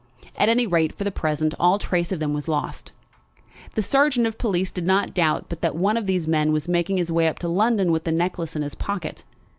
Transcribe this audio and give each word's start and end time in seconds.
At 0.35 0.49
any 0.49 0.65
rate, 0.65 0.95
for 0.95 1.03
the 1.03 1.11
present, 1.11 1.53
all 1.59 1.77
trace 1.77 2.11
of 2.11 2.19
them 2.19 2.33
was 2.33 2.47
lost. 2.47 2.91
The 3.75 3.83
sergeant 3.83 4.25
of 4.25 4.39
police 4.39 4.71
did 4.71 4.87
not 4.87 5.13
doubt 5.13 5.45
but 5.47 5.61
that 5.61 5.75
one 5.75 5.95
of 5.95 6.07
these 6.07 6.27
men 6.27 6.51
was 6.51 6.67
making 6.67 6.97
his 6.97 7.11
way 7.11 7.27
up 7.27 7.37
to 7.37 7.47
London 7.47 7.91
with 7.91 8.05
the 8.05 8.11
necklace 8.11 8.55
in 8.55 8.63
his 8.63 8.73
pocket. 8.73 9.23